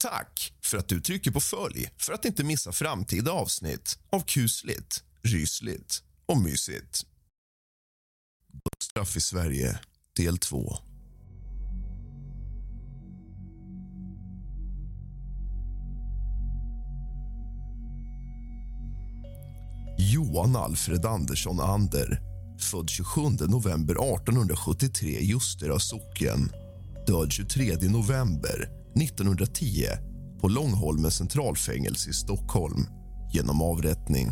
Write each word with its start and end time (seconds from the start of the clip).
Tack 0.00 0.52
för 0.62 0.78
att 0.78 0.88
du 0.88 1.00
trycker 1.00 1.30
på 1.30 1.40
följ 1.40 1.90
för 1.96 2.12
att 2.12 2.24
inte 2.24 2.44
missa 2.44 2.72
framtida 2.72 3.32
avsnitt 3.32 3.98
av 4.10 4.20
kusligt, 4.20 5.04
rysligt 5.22 6.02
och 6.26 6.38
mysigt. 6.38 7.06
Straff 8.82 9.16
i 9.16 9.20
Sverige, 9.20 9.78
del 10.16 10.38
2. 10.38 10.76
Johan 19.98 20.56
Alfred 20.56 21.06
Andersson 21.06 21.60
Ander 21.60 22.20
född 22.58 22.90
27 22.90 23.20
november 23.48 23.94
1873 23.94 25.08
i 25.08 25.24
Ljusterö 25.24 25.78
socken 25.78 26.52
död 27.06 27.32
23 27.32 27.76
november 27.80 28.79
1910 28.96 29.86
på 30.40 30.48
Långholmens 30.48 31.16
centralfängelse 31.16 32.10
i 32.10 32.12
Stockholm 32.12 32.86
genom 33.32 33.62
avrättning. 33.62 34.30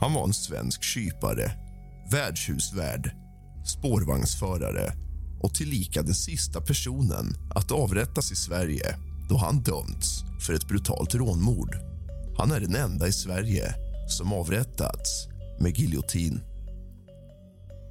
Han 0.00 0.14
var 0.14 0.24
en 0.24 0.34
svensk 0.34 0.82
kypare, 0.82 1.52
värdshusvärd, 2.10 3.10
spårvagnsförare 3.66 4.92
och 5.40 5.54
tillika 5.54 6.02
den 6.02 6.14
sista 6.14 6.60
personen 6.60 7.34
att 7.54 7.72
avrättas 7.72 8.32
i 8.32 8.36
Sverige 8.36 8.96
då 9.28 9.36
han 9.36 9.62
dömts 9.62 10.24
för 10.46 10.54
ett 10.54 10.68
brutalt 10.68 11.14
rånmord. 11.14 11.76
Han 12.38 12.50
är 12.50 12.60
den 12.60 12.76
enda 12.76 13.08
i 13.08 13.12
Sverige 13.12 13.74
som 14.08 14.32
avrättats 14.32 15.28
med 15.60 15.78
giljotin. 15.78 16.40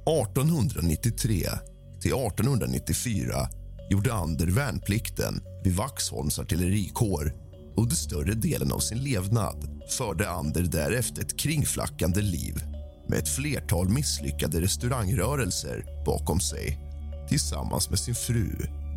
1893 0.06 1.48
till 2.00 2.12
1894 2.12 3.48
gjorde 3.92 4.14
Ander 4.14 4.46
värnplikten 4.46 5.40
vid 5.64 5.76
Vaxholms 5.76 6.38
artillerikår. 6.38 7.32
Under 7.76 7.94
större 7.96 8.34
delen 8.34 8.72
av 8.72 8.78
sin 8.78 8.98
levnad 8.98 9.80
förde 9.98 10.30
Ander 10.30 10.62
därefter 10.62 11.22
ett 11.22 11.38
kringflackande 11.38 12.20
liv 12.20 12.62
med 13.08 13.18
ett 13.18 13.28
flertal 13.28 13.88
misslyckade 13.88 14.60
restaurangrörelser 14.60 16.04
bakom 16.06 16.40
sig. 16.40 16.78
Tillsammans 17.28 17.90
med 17.90 17.98
sin 17.98 18.14
fru 18.14 18.48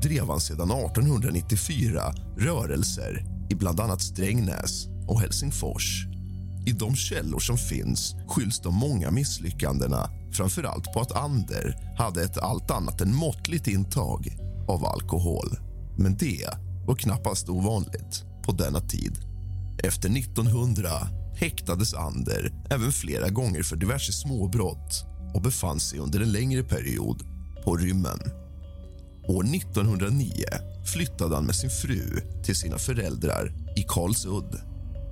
drev 0.03 0.27
han 0.27 0.41
sedan 0.41 0.71
1894 0.71 2.13
rörelser 2.37 3.25
i 3.49 3.55
bland 3.55 3.79
annat 3.79 4.01
Strängnäs 4.01 4.87
och 5.07 5.21
Helsingfors. 5.21 6.05
I 6.65 6.71
de 6.71 6.95
källor 6.95 7.39
som 7.39 7.57
finns 7.57 8.15
skylls 8.27 8.59
de 8.59 8.75
många 8.75 9.11
misslyckandena 9.11 10.09
framför 10.31 10.63
allt 10.63 10.93
på 10.93 10.99
att 10.99 11.15
Ander 11.15 11.95
hade 11.97 12.23
ett 12.23 12.37
allt 12.37 12.71
annat 12.71 13.01
än 13.01 13.15
måttligt 13.15 13.67
intag 13.67 14.44
av 14.67 14.85
alkohol. 14.85 15.57
Men 15.97 16.17
det 16.17 16.49
var 16.87 16.95
knappast 16.95 17.49
ovanligt 17.49 18.23
på 18.45 18.51
denna 18.51 18.79
tid. 18.79 19.17
Efter 19.83 20.09
1900 20.09 20.89
häktades 21.35 21.93
Ander 21.93 22.53
även 22.69 22.91
flera 22.91 23.29
gånger 23.29 23.63
för 23.63 23.75
diverse 23.75 24.11
småbrott 24.11 25.05
och 25.33 25.41
befann 25.41 25.79
sig 25.79 25.99
under 25.99 26.19
en 26.19 26.31
längre 26.31 26.63
period 26.63 27.23
på 27.63 27.77
rymmen. 27.77 28.19
År 29.27 29.43
1909 29.55 30.45
flyttade 30.93 31.35
han 31.35 31.45
med 31.45 31.55
sin 31.55 31.69
fru 31.69 32.21
till 32.43 32.55
sina 32.55 32.77
föräldrar 32.77 33.53
i 33.75 33.83
Karlsudd. 33.87 34.61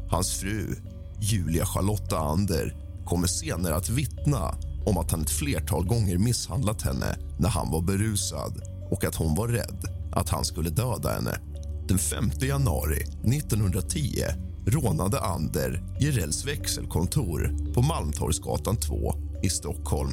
Hans 0.10 0.34
fru, 0.34 0.76
Julia 1.20 1.66
Charlotta 1.66 2.18
Ander 2.18 2.76
kommer 3.06 3.28
senare 3.28 3.76
att 3.76 3.90
vittna 3.90 4.56
om 4.86 4.98
att 4.98 5.12
han 5.12 5.22
ett 5.22 5.30
flertal 5.30 5.86
gånger 5.86 6.18
misshandlat 6.18 6.82
henne 6.82 7.16
när 7.40 7.50
han 7.50 7.72
var 7.72 7.82
berusad 7.82 8.73
och 8.94 9.04
att 9.04 9.16
hon 9.16 9.36
var 9.36 9.48
rädd 9.48 9.86
att 10.12 10.30
han 10.30 10.46
skulle 10.46 10.70
döda 10.70 11.10
henne. 11.10 11.40
Den 11.88 11.98
5 11.98 12.32
januari 12.42 13.02
1910 13.02 14.24
rånade 14.66 15.20
Ander 15.20 15.84
Jirels 16.00 16.46
växelkontor 16.46 17.74
på 17.74 17.82
Malmtorgsgatan 17.82 18.76
2 18.76 19.16
i 19.44 19.50
Stockholm. 19.50 20.12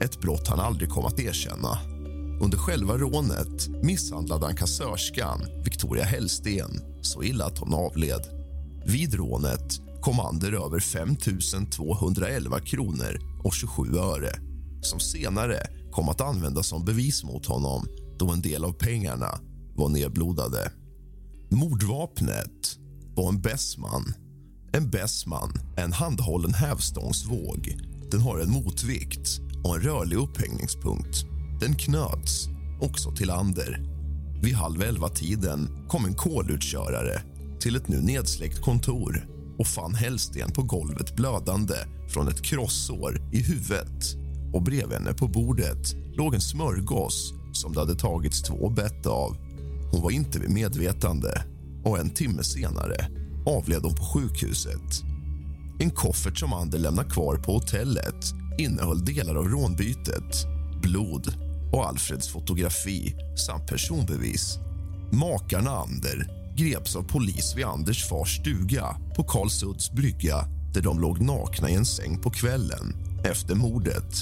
Ett 0.00 0.20
brott 0.20 0.48
han 0.48 0.60
aldrig 0.60 0.88
kom 0.88 1.04
att 1.04 1.20
erkänna. 1.20 1.78
Under 2.42 2.58
själva 2.58 2.96
rånet 2.96 3.68
misshandlade 3.82 4.46
han 4.46 4.56
kassörskan 4.56 5.40
Victoria 5.64 6.04
Hellsten 6.04 6.80
så 7.02 7.22
illa 7.22 7.44
att 7.44 7.58
hon 7.58 7.74
avled. 7.74 8.22
Vid 8.86 9.14
rånet 9.14 9.80
kom 10.00 10.20
Ander 10.20 10.66
över 10.66 10.80
5 10.80 11.16
211 11.70 12.60
kronor 12.60 13.18
och 13.44 13.54
27 13.54 13.82
öre 13.98 14.32
som 14.82 15.00
senare 15.00 15.66
kom 15.92 16.08
att 16.08 16.20
användas 16.20 16.66
som 16.66 16.84
bevis 16.84 17.24
mot 17.24 17.46
honom 17.46 17.86
då 18.24 18.32
en 18.32 18.42
del 18.42 18.64
av 18.64 18.72
pengarna 18.72 19.38
var 19.74 19.88
nedblodade. 19.88 20.72
Mordvapnet 21.50 22.78
var 23.14 23.28
en 23.28 23.40
Bessman. 23.40 24.14
En 24.72 24.90
Bessman 24.90 25.52
är 25.76 25.84
en 25.84 25.92
handhållen 25.92 26.54
hävstångsvåg. 26.54 27.76
Den 28.10 28.20
har 28.20 28.38
en 28.38 28.50
motvikt 28.50 29.40
och 29.64 29.76
en 29.76 29.82
rörlig 29.82 30.16
upphängningspunkt. 30.16 31.24
Den 31.60 31.74
knöts 31.74 32.48
också 32.80 33.12
till 33.12 33.30
Ander. 33.30 33.82
Vid 34.42 34.54
halv 34.54 34.82
elva-tiden 34.82 35.88
kom 35.88 36.04
en 36.04 36.14
kolutkörare 36.14 37.22
till 37.60 37.76
ett 37.76 37.88
nu 37.88 38.00
nedsläckt 38.00 38.60
kontor 38.60 39.28
och 39.58 39.66
fann 39.66 39.94
Hellsten 39.94 40.52
på 40.52 40.62
golvet 40.62 41.16
blödande 41.16 41.76
från 42.08 42.28
ett 42.28 42.42
krossår 42.42 43.30
i 43.32 43.42
huvudet. 43.42 44.16
Och 44.54 44.62
Bredvid 44.62 44.98
henne 44.98 45.14
på 45.14 45.28
bordet 45.28 45.94
låg 46.16 46.34
en 46.34 46.40
smörgås 46.40 47.34
som 47.64 47.72
det 47.72 47.80
hade 47.80 47.94
tagits 47.94 48.42
två 48.42 48.70
bett 48.70 49.06
av. 49.06 49.36
Hon 49.90 50.02
var 50.02 50.10
inte 50.10 50.38
vid 50.38 50.50
medvetande 50.50 51.44
och 51.84 51.98
en 51.98 52.10
timme 52.10 52.42
senare 52.42 53.06
avled 53.46 53.82
hon 53.82 53.94
på 53.94 54.04
sjukhuset. 54.04 55.02
En 55.80 55.90
koffert 55.90 56.38
som 56.38 56.52
Ander 56.52 56.78
lämnade 56.78 57.10
kvar 57.10 57.36
på 57.36 57.52
hotellet 57.52 58.24
innehöll 58.58 59.04
delar 59.04 59.34
av 59.34 59.48
rånbytet, 59.48 60.46
blod 60.82 61.34
och 61.72 61.86
Alfreds 61.86 62.28
fotografi 62.28 63.14
samt 63.46 63.66
personbevis. 63.66 64.58
Makarna 65.12 65.70
Ander 65.70 66.30
greps 66.56 66.96
av 66.96 67.02
polis 67.02 67.54
vid 67.56 67.64
Anders 67.64 68.04
fars 68.04 68.36
stuga 68.40 68.96
på 69.16 69.24
Karlsudds 69.24 69.92
brygga 69.92 70.44
där 70.74 70.82
de 70.82 71.00
låg 71.00 71.20
nakna 71.20 71.70
i 71.70 71.74
en 71.74 71.86
säng 71.86 72.18
på 72.18 72.30
kvällen 72.30 72.96
efter 73.24 73.54
mordet. 73.54 74.14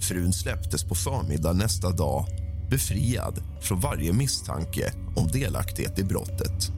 Frun 0.00 0.32
släpptes 0.32 0.84
på 0.84 0.94
förmiddagen 0.94 1.58
nästa 1.58 1.90
dag 1.90 2.41
befriad 2.72 3.42
från 3.60 3.80
varje 3.80 4.12
misstanke 4.12 4.92
om 5.16 5.28
delaktighet 5.28 5.98
i 5.98 6.04
brottet. 6.04 6.72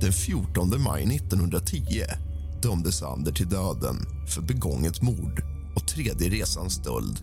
Den 0.00 0.12
14 0.12 0.82
maj 0.82 1.16
1910 1.16 2.02
dömdes 2.62 3.02
Ander 3.02 3.32
till 3.32 3.48
döden 3.48 3.96
för 4.34 4.42
begånget 4.42 5.02
mord 5.02 5.42
och 5.76 5.88
tredje 5.88 6.30
resans 6.30 6.74
stöld. 6.74 7.18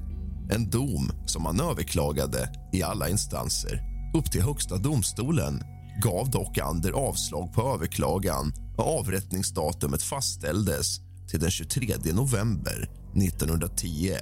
En 0.52 0.70
dom 0.70 1.12
som 1.26 1.46
han 1.46 1.60
överklagade 1.60 2.50
i 2.74 2.84
alla 2.84 3.10
instanser. 3.10 3.82
Upp 4.16 4.32
till 4.32 4.42
Högsta 4.42 4.78
domstolen 4.78 5.64
gav 6.04 6.30
dock 6.32 6.58
Ander 6.58 6.92
avslag 6.92 7.54
på 7.54 7.74
överklagan 7.74 8.54
och 8.78 9.00
avrättningsdatumet 9.00 10.04
fastställdes 10.04 11.00
till 11.30 11.40
den 11.40 11.52
23 11.52 11.96
november 12.14 12.90
1910 13.16 14.14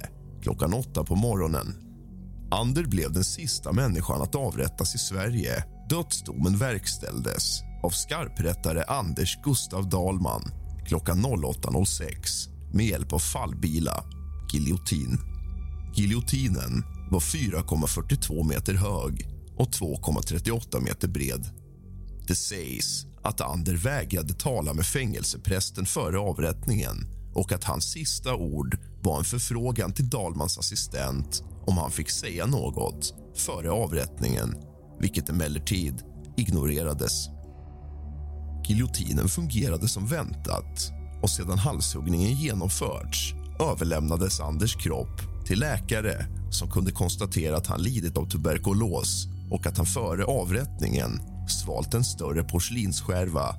klockan 0.42 0.74
åtta 0.74 1.04
på 1.04 1.14
morgonen. 1.14 1.91
Ander 2.52 2.84
blev 2.84 3.12
den 3.12 3.24
sista 3.24 3.72
människan 3.72 4.22
att 4.22 4.34
avrättas 4.34 4.94
i 4.94 4.98
Sverige. 4.98 5.64
Dödsdomen 5.88 6.58
verkställdes 6.58 7.60
av 7.82 7.90
skarprättare 7.90 8.84
Anders 8.84 9.38
Gustav 9.42 9.88
Dahlman 9.88 10.42
klockan 10.86 11.26
08.06 11.26 12.48
med 12.72 12.86
hjälp 12.86 13.12
av 13.12 13.18
fallbila, 13.18 14.04
giljotin. 14.52 15.18
Giljotinen 15.94 16.84
var 17.10 17.20
4,42 17.20 18.48
meter 18.48 18.74
hög 18.74 19.28
och 19.56 19.68
2,38 19.68 20.80
meter 20.80 21.08
bred. 21.08 21.46
Det 22.26 22.34
sägs 22.34 23.06
att 23.22 23.40
Ander 23.40 23.76
vägrade 23.76 24.34
tala 24.34 24.74
med 24.74 24.86
fängelseprästen 24.86 25.86
före 25.86 26.18
avrättningen 26.18 26.96
och 27.34 27.52
att 27.52 27.64
hans 27.64 27.84
sista 27.84 28.34
ord 28.34 28.78
var 29.02 29.18
en 29.18 29.24
förfrågan 29.24 29.92
till 29.92 30.10
Dalmans 30.10 30.58
assistent 30.58 31.42
om 31.66 31.78
han 31.78 31.90
fick 31.90 32.10
säga 32.10 32.46
något 32.46 33.14
före 33.36 33.70
avrättningen, 33.70 34.54
vilket 35.00 35.28
emellertid 35.28 36.02
ignorerades. 36.36 37.28
Giljotinen 38.68 39.28
fungerade 39.28 39.88
som 39.88 40.06
väntat 40.06 40.92
och 41.22 41.30
sedan 41.30 41.58
halshuggningen 41.58 42.32
genomförts 42.32 43.34
överlämnades 43.60 44.40
Anders 44.40 44.76
kropp 44.76 45.20
till 45.46 45.60
läkare 45.60 46.26
som 46.50 46.70
kunde 46.70 46.92
konstatera 46.92 47.56
att 47.56 47.66
han 47.66 47.82
lidit 47.82 48.18
av 48.18 48.28
tuberkulos 48.28 49.26
och 49.50 49.66
att 49.66 49.76
han 49.76 49.86
före 49.86 50.24
avrättningen 50.24 51.20
svalt 51.48 51.94
en 51.94 52.04
större 52.04 52.44
porslinsskärva, 52.44 53.54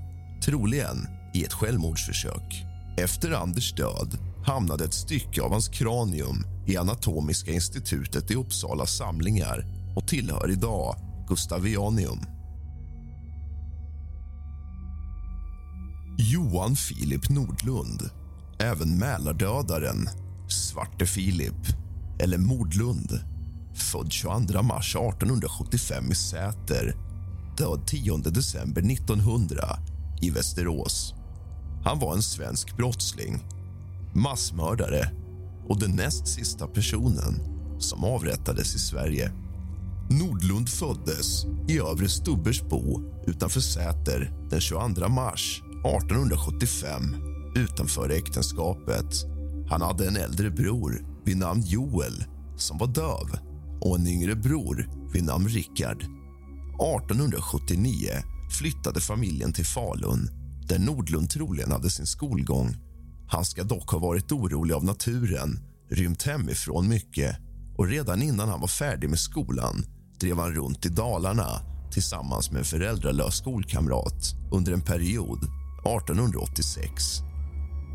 troligen 0.46 1.08
i 1.34 1.44
ett 1.44 1.54
självmordsförsök. 1.54 2.66
Efter 2.98 3.32
Anders 3.32 3.76
död 3.76 4.18
hamnade 4.45 4.86
ett 4.86 4.94
stycke 4.94 5.42
av 5.42 5.51
hans 5.51 5.69
kranium 5.69 6.45
i 6.68 6.78
Anatomiska 6.78 7.51
institutet 7.51 8.31
i 8.31 8.36
Uppsala 8.36 8.86
samlingar 8.86 9.66
och 9.95 10.07
tillhör 10.07 10.51
idag 10.51 10.95
Gustavianium. 11.28 12.19
Johan 16.18 16.75
Filip 16.75 17.30
Nordlund, 17.30 18.10
även 18.60 18.98
Mälardödaren, 18.98 20.10
Svarte 20.50 21.06
Filip 21.06 21.68
eller 22.19 22.38
Mordlund 22.38 23.19
född 23.75 24.12
22 24.12 24.62
mars 24.62 24.95
1875 24.95 26.12
i 26.12 26.16
Säter 26.16 26.95
död 27.57 27.88
10 27.88 28.18
december 28.18 28.81
1900 28.81 29.78
i 30.22 30.30
Västerås. 30.30 31.13
Han 31.84 32.00
var 32.00 32.13
en 32.13 32.24
svensk 32.24 32.78
brottsling, 32.78 33.44
massmördare 34.15 35.12
och 35.68 35.80
den 35.80 35.95
näst 35.95 36.27
sista 36.27 36.68
personen 36.68 37.39
som 37.80 38.04
avrättades 38.04 38.75
i 38.75 38.80
Sverige. 38.80 39.31
Nordlund 40.10 40.69
föddes 40.69 41.45
i 41.68 41.80
Övre 41.80 42.10
Stubbersbo 42.10 43.01
utanför 43.27 43.60
Säter 43.60 44.31
den 44.50 44.62
22 44.62 45.10
mars 45.10 45.62
1875 45.86 47.15
utanför 47.56 48.10
äktenskapet. 48.10 49.25
Han 49.69 49.81
hade 49.81 50.07
en 50.07 50.18
äldre 50.18 50.50
bror 50.50 51.06
vid 51.25 51.38
namn 51.38 51.63
Joel 51.66 52.24
som 52.57 52.77
var 52.77 52.88
döv 52.88 53.39
och 53.81 53.95
en 53.95 54.07
yngre 54.07 54.36
bror 54.36 54.89
vid 55.13 55.24
namn 55.24 55.48
Rickard. 55.48 56.04
1879 56.04 58.09
flyttade 58.59 59.01
familjen 59.01 59.54
till 59.54 59.66
Falun 59.66 60.30
där 60.68 60.80
Nordlund 60.80 61.30
troligen 61.30 61.71
hade 61.71 61.89
sin 61.89 62.06
skolgång. 62.06 62.75
Han 63.33 63.45
ska 63.45 63.63
dock 63.63 63.89
ha 63.89 64.00
varit 64.00 64.31
orolig 64.31 64.74
av 64.74 64.83
naturen, 64.83 65.59
rymt 65.89 66.24
hemifrån 66.24 66.88
mycket 66.88 67.38
och 67.77 67.88
redan 67.88 68.21
innan 68.21 68.50
han 68.50 68.62
var 68.62 68.68
färdig 68.68 69.09
med 69.09 69.19
skolan 69.19 69.85
drev 70.19 70.39
han 70.39 70.53
runt 70.53 70.85
i 70.85 70.89
Dalarna 70.89 71.62
tillsammans 71.91 72.51
med 72.51 72.59
en 72.59 72.65
föräldralös 72.65 73.35
skolkamrat 73.35 74.35
under 74.51 74.74
en 74.74 74.81
period 74.81 75.38
1886. 75.38 77.19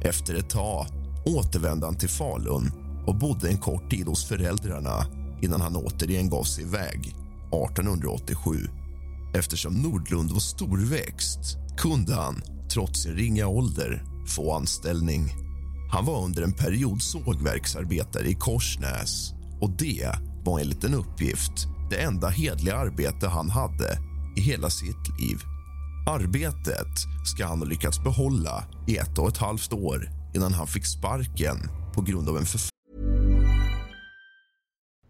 Efter 0.05 0.35
ett 0.35 0.51
tag 0.51 0.87
återvände 1.27 1.87
han 1.87 1.99
till 1.99 2.09
Falun 2.09 2.73
och 3.07 3.19
bodde 3.19 3.49
en 3.49 3.59
kort 3.59 3.91
tid 3.91 4.07
hos 4.07 4.25
föräldrarna 4.25 5.07
innan 5.43 5.61
han 5.61 5.77
återigen 5.77 6.31
gav 6.31 6.45
sig 6.45 6.65
iväg 6.65 6.99
1887. 6.99 8.55
Eftersom 9.35 9.75
Nordlund 9.75 10.31
var 10.31 10.41
storväxt 10.41 11.57
kunde 11.77 12.15
han, 12.15 12.43
trots 12.73 13.03
sin 13.03 13.13
ringa 13.13 13.47
ålder, 13.47 14.08
få 14.29 14.55
anställning. 14.55 15.33
Han 15.91 16.05
var 16.05 16.25
under 16.25 16.43
en 16.43 16.53
period 16.53 17.03
sågverksarbetare 17.03 18.29
i 18.29 18.35
Korsnäs 18.35 19.33
och 19.61 19.71
det 19.71 20.13
var 20.45 20.61
enligt 20.61 20.85
en 20.85 20.95
uppgift 20.95 21.67
det 21.91 21.97
enda 22.03 22.29
hedliga 22.29 22.77
arbete 22.77 23.29
han 23.29 23.51
hade 23.51 23.99
i 24.37 24.41
hela 24.41 24.71
sitt 24.71 25.21
liv. 25.21 25.39
Arbetet 26.09 26.95
ska 27.25 27.47
han 27.47 27.59
ha 27.59 27.65
lyckats 27.67 28.05
behålla 28.05 28.65
i 28.87 28.97
ett 28.97 29.19
och 29.19 29.29
ett 29.29 29.37
halvt 29.37 29.73
år 29.73 30.11
innan 30.35 30.53
han 30.53 30.67
fick 30.67 30.87
sparken 30.87 31.57
på 31.95 32.03
grund 32.03 32.29
av 32.29 32.37
en 32.37 32.45
förf- 32.45 32.69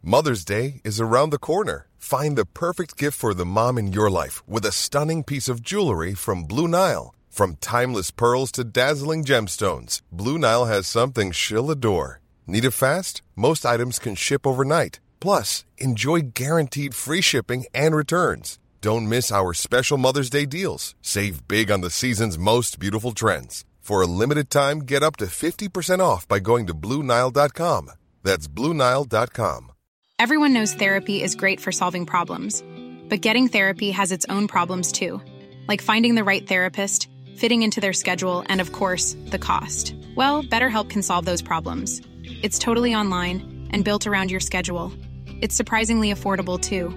Mother's 0.02 0.44
Day 0.48 0.80
is 0.84 1.00
around 1.00 1.32
the 1.32 1.38
corner. 1.38 1.86
Find 1.98 2.36
the 2.36 2.44
perfect 2.46 3.02
gift 3.02 3.18
for 3.18 3.34
the 3.34 3.44
mom 3.44 3.78
in 3.78 3.92
your 3.94 4.10
life 4.24 4.42
with 4.46 4.66
a 4.68 4.72
stunning 4.72 5.24
piece 5.24 5.52
of 5.52 5.60
jewelry 5.60 6.14
from 6.14 6.46
Blue 6.46 6.68
Nile. 6.68 7.12
From 7.30 7.56
timeless 7.56 8.10
pearls 8.10 8.50
to 8.52 8.64
dazzling 8.64 9.24
gemstones, 9.24 10.00
Blue 10.10 10.38
Nile 10.38 10.66
has 10.66 10.86
something 10.86 11.30
she'll 11.32 11.70
adore. 11.70 12.20
Need 12.46 12.64
it 12.64 12.72
fast? 12.72 13.22
Most 13.36 13.64
items 13.64 13.98
can 13.98 14.14
ship 14.14 14.46
overnight. 14.46 15.00
Plus, 15.20 15.64
enjoy 15.78 16.20
guaranteed 16.34 16.94
free 16.94 17.20
shipping 17.20 17.66
and 17.74 17.94
returns. 17.94 18.58
Don't 18.80 19.08
miss 19.08 19.32
our 19.32 19.52
special 19.54 19.98
Mother's 19.98 20.30
Day 20.30 20.46
deals. 20.46 20.94
Save 21.02 21.46
big 21.48 21.70
on 21.70 21.80
the 21.80 21.90
season's 21.90 22.38
most 22.38 22.78
beautiful 22.78 23.12
trends. 23.12 23.64
For 23.80 24.02
a 24.02 24.06
limited 24.06 24.50
time, 24.50 24.80
get 24.80 25.02
up 25.02 25.16
to 25.16 25.26
50% 25.26 26.00
off 26.00 26.28
by 26.28 26.38
going 26.40 26.66
to 26.66 26.74
BlueNile.com. 26.74 27.90
That's 28.22 28.46
BlueNile.com. 28.46 29.72
Everyone 30.18 30.52
knows 30.52 30.74
therapy 30.74 31.22
is 31.22 31.34
great 31.36 31.60
for 31.60 31.72
solving 31.72 32.04
problems, 32.04 32.62
but 33.08 33.20
getting 33.20 33.48
therapy 33.48 33.92
has 33.92 34.10
its 34.10 34.26
own 34.28 34.48
problems 34.48 34.90
too, 34.92 35.22
like 35.68 35.80
finding 35.80 36.16
the 36.16 36.24
right 36.24 36.46
therapist, 36.46 37.08
fitting 37.38 37.62
into 37.62 37.80
their 37.80 37.92
schedule, 37.92 38.44
and 38.48 38.60
of 38.60 38.72
course, 38.72 39.16
the 39.26 39.38
cost. 39.38 39.94
Well, 40.16 40.42
BetterHelp 40.42 40.90
can 40.90 41.02
solve 41.02 41.24
those 41.24 41.42
problems. 41.42 42.02
It's 42.42 42.58
totally 42.58 42.94
online 42.94 43.68
and 43.70 43.84
built 43.84 44.06
around 44.06 44.30
your 44.30 44.40
schedule. 44.40 44.92
It's 45.40 45.54
surprisingly 45.54 46.12
affordable 46.12 46.60
too. 46.60 46.90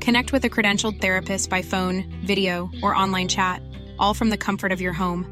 Connect 0.00 0.32
with 0.32 0.44
a 0.44 0.50
credentialed 0.50 1.00
therapist 1.00 1.50
by 1.50 1.62
phone, 1.62 2.04
video, 2.24 2.70
or 2.82 2.96
online 2.96 3.28
chat, 3.28 3.60
all 3.98 4.14
from 4.14 4.30
the 4.30 4.38
comfort 4.38 4.72
of 4.72 4.80
your 4.80 4.92
home. 4.92 5.26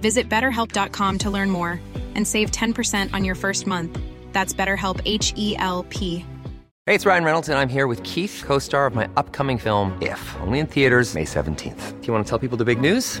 Visit 0.00 0.28
betterhelp.com 0.28 1.18
to 1.18 1.30
learn 1.30 1.50
more 1.50 1.80
and 2.14 2.26
save 2.26 2.50
10% 2.50 3.12
on 3.12 3.24
your 3.24 3.34
first 3.34 3.66
month. 3.66 3.98
That's 4.32 4.54
BetterHelp 4.54 5.00
H 5.04 5.32
E 5.36 5.56
L 5.58 5.84
P. 5.88 6.24
Hey, 6.86 6.94
it's 6.94 7.04
Ryan 7.04 7.24
Reynolds, 7.24 7.48
and 7.48 7.58
I'm 7.58 7.68
here 7.68 7.88
with 7.88 8.00
Keith, 8.04 8.44
co 8.46 8.60
star 8.60 8.86
of 8.86 8.94
my 8.94 9.08
upcoming 9.16 9.58
film, 9.58 9.98
If, 10.00 10.36
only 10.40 10.60
in 10.60 10.68
theaters, 10.68 11.16
May 11.16 11.24
17th. 11.24 12.00
Do 12.00 12.06
you 12.06 12.12
want 12.12 12.24
to 12.24 12.30
tell 12.30 12.38
people 12.38 12.56
the 12.56 12.64
big 12.64 12.80
news? 12.80 13.20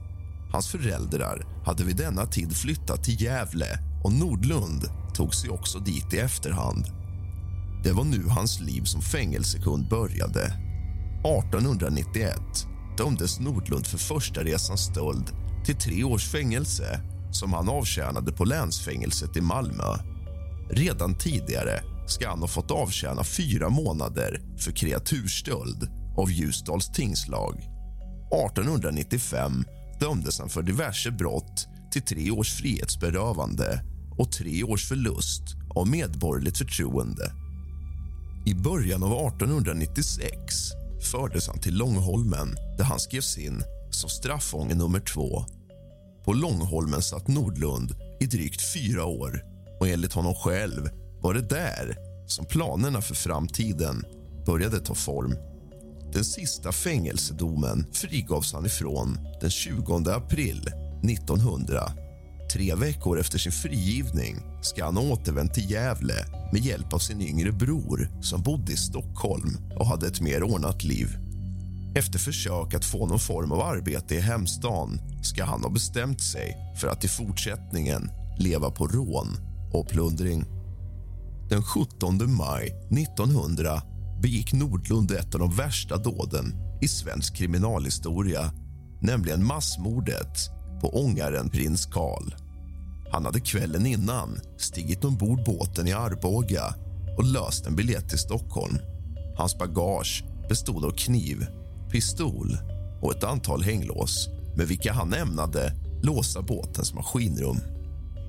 Hans 0.51 0.67
föräldrar 0.67 1.45
hade 1.65 1.83
vid 1.83 1.95
denna 1.95 2.25
tid 2.25 2.57
flyttat 2.57 3.03
till 3.03 3.21
Gävle 3.21 3.79
och 4.03 4.11
Nordlund 4.11 4.89
tog 5.13 5.35
sig 5.35 5.49
också 5.49 5.79
dit 5.79 6.13
i 6.13 6.17
efterhand. 6.17 6.85
Det 7.83 7.91
var 7.91 8.03
nu 8.03 8.23
hans 8.27 8.59
liv 8.59 8.83
som 8.83 9.01
fängelsekund 9.01 9.89
började. 9.89 10.45
1891 11.23 12.35
dömdes 12.97 13.39
Nordlund 13.39 13.87
för 13.87 13.97
första 13.97 14.43
resans 14.43 14.81
stöld 14.81 15.31
till 15.65 15.75
tre 15.75 16.03
års 16.03 16.31
fängelse 16.31 17.01
som 17.31 17.53
han 17.53 17.69
avtjänade 17.69 18.31
på 18.31 18.45
länsfängelset 18.45 19.37
i 19.37 19.41
Malmö. 19.41 19.97
Redan 20.69 21.17
tidigare 21.17 21.83
ska 22.07 22.29
han 22.29 22.39
ha 22.39 22.47
fått 22.47 22.71
avtjäna 22.71 23.23
fyra 23.23 23.69
månader 23.69 24.41
för 24.57 24.71
kreaturstöld 24.71 25.89
av 26.17 26.31
Ljusdals 26.31 26.91
tingslag. 26.91 27.55
1895 28.47 29.65
dömdes 30.01 30.39
han 30.39 30.49
för 30.49 30.61
diverse 30.61 31.11
brott 31.11 31.67
till 31.91 32.01
tre 32.01 32.31
års 32.31 32.53
frihetsberövande 32.53 33.83
och 34.17 34.31
tre 34.31 34.63
års 34.63 34.87
förlust 34.87 35.43
av 35.75 35.87
medborgerligt 35.87 36.57
förtroende. 36.57 37.31
I 38.45 38.53
början 38.53 39.03
av 39.03 39.11
1896 39.11 40.31
fördes 41.11 41.47
han 41.47 41.59
till 41.59 41.77
Långholmen 41.77 42.55
där 42.77 42.83
han 42.83 42.99
skrevs 42.99 43.37
in 43.37 43.63
som 43.91 44.09
straffånge 44.09 44.75
nummer 44.75 44.99
två. 44.99 45.45
På 46.25 46.33
Långholmen 46.33 47.01
satt 47.01 47.27
Nordlund 47.27 47.95
i 48.19 48.25
drygt 48.25 48.61
fyra 48.73 49.05
år 49.05 49.41
och 49.79 49.87
enligt 49.87 50.13
honom 50.13 50.35
själv 50.35 50.89
var 51.21 51.33
det 51.33 51.49
där 51.49 51.97
som 52.27 52.45
planerna 52.45 53.01
för 53.01 53.15
framtiden 53.15 54.03
började 54.45 54.79
ta 54.79 54.95
form. 54.95 55.35
Den 56.13 56.25
sista 56.25 56.71
fängelsedomen 56.71 57.85
frigavs 57.93 58.53
han 58.53 58.65
ifrån 58.65 59.19
den 59.41 59.49
20 59.49 59.95
april 60.09 60.69
1900. 61.03 61.91
Tre 62.53 62.75
veckor 62.75 63.19
efter 63.19 63.37
sin 63.39 63.51
frigivning 63.51 64.35
ska 64.61 64.85
han 64.85 64.97
ha 64.97 65.03
återvänt 65.03 65.53
till 65.53 65.71
Gävle 65.71 66.13
med 66.51 66.61
hjälp 66.61 66.93
av 66.93 66.99
sin 66.99 67.21
yngre 67.21 67.51
bror 67.51 68.09
som 68.21 68.41
bodde 68.41 68.71
i 68.71 68.77
Stockholm 68.77 69.57
och 69.75 69.87
hade 69.87 70.07
ett 70.07 70.21
mer 70.21 70.43
ordnat 70.43 70.83
liv. 70.83 71.17
Efter 71.95 72.19
försök 72.19 72.73
att 72.73 72.85
få 72.85 73.05
någon 73.05 73.19
form 73.19 73.51
av 73.51 73.61
arbete 73.61 74.15
i 74.15 74.19
hemstan 74.19 74.99
ska 75.23 75.43
han 75.43 75.63
ha 75.63 75.69
bestämt 75.69 76.21
sig 76.21 76.57
för 76.81 76.87
att 76.87 77.03
i 77.03 77.07
fortsättningen 77.07 78.11
leva 78.37 78.71
på 78.71 78.87
rån 78.87 79.27
och 79.73 79.89
plundring. 79.89 80.45
Den 81.49 81.63
17 81.63 82.35
maj 82.35 82.67
1900 82.91 83.81
begick 84.21 84.53
Nordlund 84.53 85.11
ett 85.11 85.33
av 85.33 85.39
de 85.39 85.55
värsta 85.55 85.97
dåden 85.97 86.53
i 86.81 86.87
svensk 86.87 87.35
kriminalhistoria 87.35 88.51
nämligen 89.01 89.45
massmordet 89.45 90.49
på 90.81 91.03
ångaren 91.03 91.49
Prins 91.49 91.85
Karl. 91.85 92.33
Han 93.11 93.25
hade 93.25 93.39
kvällen 93.39 93.85
innan 93.85 94.39
stigit 94.57 95.03
ombord 95.03 95.43
båten 95.45 95.87
i 95.87 95.93
Arboga 95.93 96.75
och 97.17 97.23
löst 97.23 97.67
en 97.67 97.75
biljett 97.75 98.09
till 98.09 98.17
Stockholm. 98.17 98.77
Hans 99.37 99.57
bagage 99.57 100.23
bestod 100.49 100.85
av 100.85 100.91
kniv, 100.91 101.45
pistol 101.91 102.57
och 103.01 103.15
ett 103.15 103.23
antal 103.23 103.63
hänglås 103.63 104.29
med 104.55 104.67
vilka 104.67 104.93
han 104.93 105.13
ämnade 105.13 105.73
låsa 106.03 106.41
båtens 106.41 106.93
maskinrum. 106.93 107.57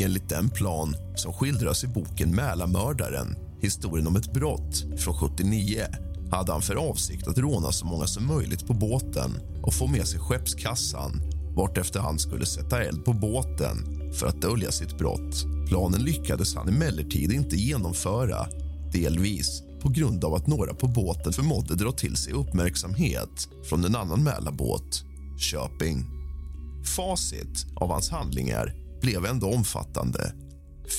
Enligt 0.00 0.28
den 0.28 0.50
plan 0.50 0.96
som 1.16 1.32
skildras 1.32 1.84
i 1.84 1.86
boken 1.86 2.34
Mälarmördaren 2.34 3.36
historien 3.62 4.06
om 4.06 4.16
ett 4.16 4.32
brott 4.32 4.84
från 4.98 5.14
79 5.14 5.86
hade 6.30 6.52
han 6.52 6.62
för 6.62 6.74
avsikt 6.74 7.28
att 7.28 7.38
råna 7.38 7.72
så 7.72 7.86
många 7.86 8.06
som 8.06 8.26
möjligt 8.26 8.66
på 8.66 8.74
båten 8.74 9.30
och 9.62 9.74
få 9.74 9.86
med 9.86 10.06
sig 10.06 10.20
skeppskassan 10.20 11.20
vartefter 11.56 12.00
han 12.00 12.18
skulle 12.18 12.46
sätta 12.46 12.84
eld 12.84 13.04
på 13.04 13.12
båten 13.12 13.76
för 14.12 14.26
att 14.26 14.42
dölja 14.42 14.72
sitt 14.72 14.98
brott. 14.98 15.44
Planen 15.68 16.04
lyckades 16.04 16.54
han 16.54 16.68
emellertid 16.68 17.32
inte 17.32 17.56
genomföra 17.56 18.46
delvis 18.92 19.62
på 19.82 19.88
grund 19.88 20.24
av 20.24 20.34
att 20.34 20.46
några 20.46 20.74
på 20.74 20.88
båten 20.88 21.32
förmådde 21.32 21.74
dra 21.74 21.92
till 21.92 22.16
sig 22.16 22.32
uppmärksamhet 22.32 23.48
från 23.68 23.84
en 23.84 23.96
annan 23.96 24.24
Mälarbåt, 24.24 25.04
Köping. 25.38 26.04
Facit 26.96 27.66
av 27.76 27.90
hans 27.90 28.10
handlingar 28.10 28.74
blev 29.00 29.26
ändå 29.26 29.46
omfattande. 29.54 30.32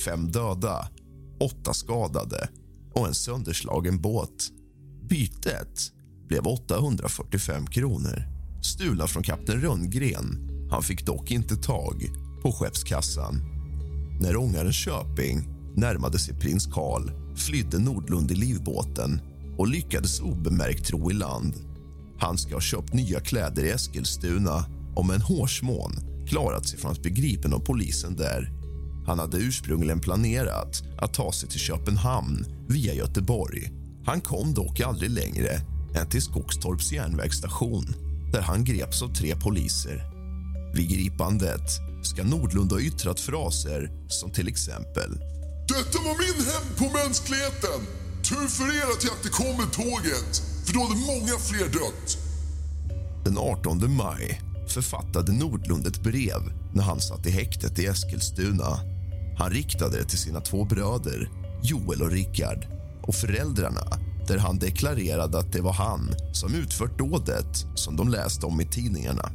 Fem 0.04 0.32
döda, 0.32 0.88
åtta 1.40 1.74
skadade 1.74 2.48
och 2.94 3.06
en 3.06 3.14
sönderslagen 3.14 4.00
båt. 4.00 4.50
Bytet 5.08 5.92
blev 6.28 6.46
845 6.46 7.66
kronor, 7.66 8.22
stulna 8.62 9.06
från 9.06 9.22
kapten 9.22 9.60
Rönngren. 9.60 10.50
Han 10.70 10.82
fick 10.82 11.06
dock 11.06 11.30
inte 11.30 11.56
tag 11.56 12.10
på 12.42 12.52
skeppskassan. 12.52 13.42
När 14.20 14.36
ångaren 14.36 14.72
Köping 14.72 15.48
närmade 15.76 16.18
sig 16.18 16.34
prins 16.38 16.66
Karl 16.66 17.10
flydde 17.36 17.78
Nordlund 17.78 18.30
i 18.30 18.34
livbåten 18.34 19.20
och 19.58 19.68
lyckades 19.68 20.20
obemärkt 20.20 20.90
ro 20.90 21.10
i 21.10 21.14
land. 21.14 21.54
Han 22.18 22.38
ska 22.38 22.54
ha 22.54 22.60
köpt 22.60 22.94
nya 22.94 23.20
kläder 23.20 23.64
i 23.64 23.70
Eskilstuna 23.70 24.64
och 24.96 25.06
med 25.06 25.14
en 25.14 25.22
hårsmån 25.22 25.92
klarat 26.26 26.68
sig 26.68 26.78
från 26.78 26.92
att 26.92 27.02
bli 27.02 27.10
gripen 27.10 27.52
av 27.52 27.58
polisen 27.58 28.16
där. 28.16 28.52
Han 29.06 29.18
hade 29.18 29.38
ursprungligen 29.38 30.00
planerat 30.00 30.82
att 30.98 31.14
ta 31.14 31.32
sig 31.32 31.48
till 31.48 31.60
Köpenhamn 31.60 32.46
via 32.68 32.94
Göteborg. 32.94 33.70
Han 34.06 34.20
kom 34.20 34.54
dock 34.54 34.80
aldrig 34.80 35.10
längre 35.10 35.60
än 35.94 36.08
till 36.08 36.22
Skogstorps 36.22 36.92
järnvägsstation 36.92 37.94
där 38.32 38.42
han 38.42 38.64
greps 38.64 39.02
av 39.02 39.14
tre 39.14 39.36
poliser. 39.36 40.04
Vid 40.74 40.88
gripandet 40.88 41.70
ska 42.02 42.22
Nordlund 42.22 42.72
ha 42.72 42.80
yttrat 42.80 43.20
fraser 43.20 43.90
som 44.08 44.30
till 44.30 44.48
exempel 44.48 45.10
Detta 45.68 45.98
var 46.04 46.18
min 46.18 46.46
hämnd 46.46 46.76
på 46.78 46.98
mänskligheten! 46.98 47.80
Tur 48.28 48.48
för 48.48 48.64
er 48.64 48.92
att 48.96 49.04
jag 49.04 49.16
inte 49.16 49.28
kom 49.28 49.56
med 49.56 49.72
tåget, 49.72 50.42
för 50.64 50.74
då 50.74 50.80
hade 50.80 51.00
många 51.00 51.38
fler 51.38 51.64
dött. 51.64 52.18
Den 53.24 53.38
18 53.38 53.96
maj 53.96 54.40
författade 54.68 55.32
Nordlund 55.32 55.86
ett 55.86 56.02
brev 56.02 56.52
när 56.74 56.82
han 56.82 57.00
satt 57.00 57.26
i 57.26 57.30
häktet 57.30 57.78
i 57.78 57.86
Eskilstuna. 57.86 58.93
Han 59.38 59.50
riktade 59.50 59.96
det 59.96 60.04
till 60.04 60.18
sina 60.18 60.40
två 60.40 60.64
bröder, 60.64 61.30
Joel 61.62 62.02
och 62.02 62.10
Rickard 62.10 62.66
och 63.02 63.14
föräldrarna 63.14 63.98
där 64.26 64.38
han 64.38 64.58
deklarerade 64.58 65.38
att 65.38 65.52
det 65.52 65.60
var 65.60 65.72
han 65.72 66.14
som 66.32 66.54
utfört 66.54 66.98
dådet 66.98 67.66
som 67.74 67.96
de 67.96 68.08
läste 68.08 68.46
om 68.46 68.60
i 68.60 68.64
tidningarna. 68.64 69.30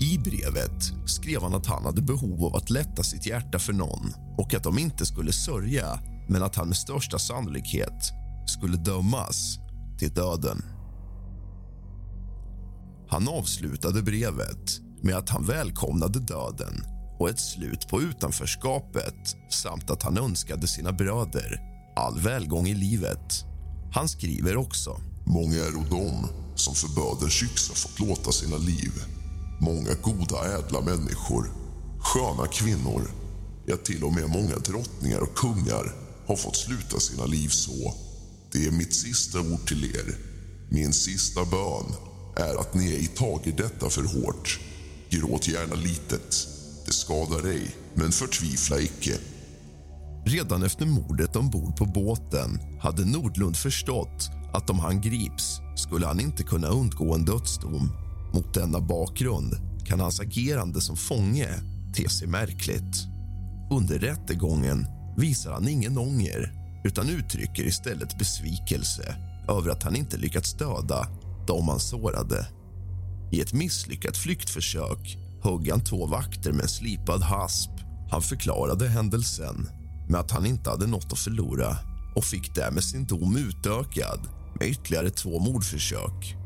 I 0.00 0.18
brevet 0.18 0.92
skrev 1.06 1.42
han 1.42 1.54
att 1.54 1.66
han 1.66 1.84
hade 1.84 2.02
behov 2.02 2.44
av 2.44 2.56
att 2.56 2.70
lätta 2.70 3.02
sitt 3.02 3.26
hjärta 3.26 3.58
för 3.58 3.72
någon 3.72 4.12
och 4.38 4.54
att 4.54 4.62
de 4.62 4.78
inte 4.78 5.06
skulle 5.06 5.32
sörja 5.32 6.00
men 6.28 6.42
att 6.42 6.56
han 6.56 6.68
med 6.68 6.76
största 6.76 7.18
sannolikhet 7.18 8.12
skulle 8.46 8.76
dömas 8.76 9.58
till 9.98 10.14
döden. 10.14 10.62
Han 13.08 13.28
avslutade 13.28 14.02
brevet 14.02 14.80
med 15.02 15.16
att 15.16 15.28
han 15.28 15.46
välkomnade 15.46 16.18
döden 16.18 16.84
och 17.22 17.30
ett 17.30 17.40
slut 17.40 17.88
på 17.88 18.02
utanförskapet 18.02 19.36
samt 19.50 19.90
att 19.90 20.02
han 20.02 20.18
önskade 20.18 20.68
sina 20.68 20.92
bröder 20.92 21.60
all 21.96 22.20
välgång 22.20 22.66
i 22.66 22.74
livet. 22.74 23.44
Han 23.92 24.08
skriver 24.08 24.56
också. 24.56 25.00
Många 25.26 25.56
är 25.56 25.90
de 25.90 26.28
som 26.54 26.74
för 26.74 26.88
böders 26.88 27.42
yxa 27.42 27.74
fått 27.74 28.00
låta 28.00 28.32
sina 28.32 28.56
liv. 28.56 28.92
Många 29.60 29.94
goda, 30.02 30.58
ädla 30.58 30.80
människor, 30.80 31.50
sköna 32.00 32.46
kvinnor 32.46 33.10
ja, 33.66 33.76
till 33.76 34.04
och 34.04 34.12
med 34.12 34.30
många 34.30 34.56
drottningar 34.56 35.20
och 35.20 35.34
kungar 35.34 35.94
har 36.26 36.36
fått 36.36 36.56
sluta 36.56 37.00
sina 37.00 37.26
liv 37.26 37.48
så. 37.48 37.94
Det 38.52 38.66
är 38.66 38.70
mitt 38.70 38.94
sista 38.94 39.40
ord 39.40 39.66
till 39.68 39.84
er. 39.84 40.14
Min 40.68 40.92
sista 40.92 41.44
bön 41.44 41.94
är 42.36 42.60
att 42.60 42.74
ni 42.74 42.92
ej 42.92 43.06
tager 43.06 43.52
detta 43.56 43.90
för 43.90 44.02
hårt. 44.02 44.60
Gråt 45.10 45.48
gärna 45.48 45.74
litet. 45.74 46.51
Det 46.92 46.96
dig, 47.42 47.76
men 47.94 48.12
förtvivla 48.12 48.80
icke. 48.80 49.18
Redan 50.26 50.62
efter 50.62 50.86
mordet 50.86 51.36
ombord 51.36 51.76
på 51.76 51.84
båten 51.84 52.60
hade 52.80 53.04
Nordlund 53.04 53.56
förstått 53.56 54.30
att 54.52 54.70
om 54.70 54.78
han 54.78 55.00
grips 55.00 55.60
skulle 55.76 56.06
han 56.06 56.20
inte 56.20 56.42
kunna 56.42 56.68
undgå 56.68 57.14
en 57.14 57.24
dödsdom. 57.24 57.92
Mot 58.34 58.54
denna 58.54 58.80
bakgrund 58.80 59.52
kan 59.86 60.00
hans 60.00 60.20
agerande 60.20 60.80
som 60.80 60.96
fånge 60.96 61.48
te 61.94 62.08
sig 62.08 62.28
märkligt. 62.28 62.96
Under 63.70 63.98
rättegången 63.98 64.86
visar 65.16 65.52
han 65.52 65.68
ingen 65.68 65.98
ånger 65.98 66.52
utan 66.84 67.08
uttrycker 67.08 67.62
istället 67.62 68.18
besvikelse 68.18 69.16
över 69.48 69.70
att 69.70 69.82
han 69.82 69.96
inte 69.96 70.16
lyckats 70.16 70.54
döda 70.54 71.06
de 71.46 71.68
han 71.68 71.80
sårade. 71.80 72.46
I 73.30 73.40
ett 73.40 73.52
misslyckat 73.52 74.16
flyktförsök 74.16 75.21
högg 75.42 75.70
han 75.70 75.84
två 75.84 76.06
vakter 76.06 76.52
med 76.52 76.62
en 76.62 76.68
slipad 76.68 77.22
hasp. 77.22 77.70
Han 78.10 78.22
förklarade 78.22 78.88
händelsen 78.88 79.68
med 80.08 80.20
att 80.20 80.30
han 80.30 80.46
inte 80.46 80.70
hade 80.70 80.86
något 80.86 81.12
att 81.12 81.18
förlora 81.18 81.76
och 82.16 82.24
fick 82.24 82.54
därmed 82.54 82.84
sin 82.84 83.06
dom 83.06 83.36
utökad 83.36 84.20
med 84.60 84.68
ytterligare 84.68 85.10
två 85.10 85.38
mordförsök. 85.38 86.36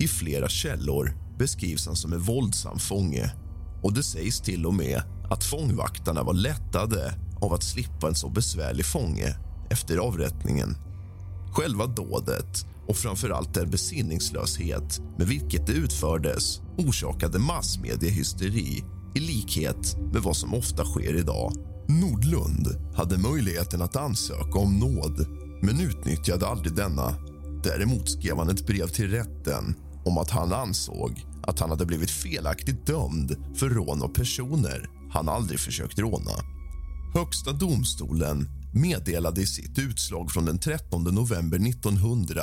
I 0.00 0.08
flera 0.08 0.48
källor 0.48 1.12
beskrivs 1.38 1.86
han 1.86 1.96
som 1.96 2.12
en 2.12 2.20
våldsam 2.20 2.78
fånge 2.78 3.32
och 3.82 3.92
det 3.92 4.02
sägs 4.02 4.40
till 4.40 4.66
och 4.66 4.74
med 4.74 5.02
att 5.30 5.44
fångvaktarna 5.44 6.22
var 6.22 6.34
lättade 6.34 7.14
av 7.40 7.52
att 7.52 7.62
slippa 7.62 8.08
en 8.08 8.14
så 8.14 8.28
besvärlig 8.28 8.86
fånge 8.86 9.36
efter 9.70 9.98
avrättningen. 9.98 10.76
Själva 11.52 11.86
dådet 11.86 12.66
och 12.88 12.96
framför 12.96 13.30
allt 13.30 13.54
den 13.54 13.70
besinningslöshet 13.70 15.00
med 15.18 15.26
vilket 15.26 15.66
det 15.66 15.72
utfördes 15.72 16.60
orsakade 16.78 17.38
massmediehysteri 17.38 18.84
i 19.14 19.20
likhet 19.20 19.96
med 20.12 20.22
vad 20.22 20.36
som 20.36 20.54
ofta 20.54 20.84
sker 20.84 21.18
idag. 21.18 21.52
Nordlund 21.88 22.68
hade 22.94 23.18
möjligheten 23.18 23.82
att 23.82 23.96
ansöka 23.96 24.58
om 24.58 24.78
nåd 24.78 25.26
men 25.62 25.80
utnyttjade 25.80 26.46
aldrig 26.46 26.74
denna. 26.74 27.14
Däremot 27.62 28.10
skrev 28.10 28.36
han 28.36 28.48
ett 28.48 28.66
brev 28.66 28.88
till 28.88 29.10
rätten 29.10 29.74
om 30.04 30.18
att 30.18 30.30
han 30.30 30.52
ansåg 30.52 31.26
att 31.42 31.60
han 31.60 31.70
hade 31.70 31.86
blivit 31.86 32.10
felaktigt 32.10 32.86
dömd 32.86 33.36
för 33.56 33.68
rån 33.68 34.02
av 34.02 34.08
personer 34.08 34.90
han 35.12 35.28
aldrig 35.28 35.60
försökt 35.60 35.98
råna. 35.98 36.32
Högsta 37.14 37.52
domstolen 37.52 38.48
meddelade 38.72 39.40
i 39.40 39.46
sitt 39.46 39.78
utslag 39.78 40.30
från 40.30 40.44
den 40.44 40.58
13 40.58 41.04
november 41.04 41.68
1900 41.68 42.42